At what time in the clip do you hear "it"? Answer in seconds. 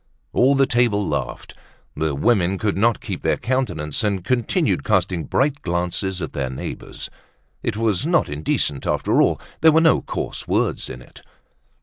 7.61-7.77, 11.03-11.21